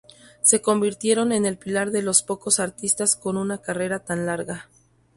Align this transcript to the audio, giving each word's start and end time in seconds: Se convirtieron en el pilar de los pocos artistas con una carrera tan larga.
Se 0.41 0.63
convirtieron 0.63 1.31
en 1.31 1.45
el 1.45 1.59
pilar 1.59 1.91
de 1.91 2.01
los 2.01 2.23
pocos 2.23 2.59
artistas 2.59 3.15
con 3.15 3.37
una 3.37 3.59
carrera 3.61 4.03
tan 4.03 4.25
larga. 4.25 4.67